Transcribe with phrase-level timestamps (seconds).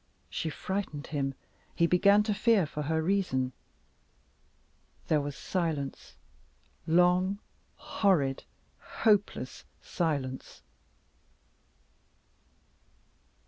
[0.31, 1.35] She frightened him;
[1.75, 3.51] he began to fear for her reason.
[5.09, 6.15] There was silence
[6.87, 7.37] long,
[7.75, 8.43] horrid,
[8.79, 10.63] hopeless silence.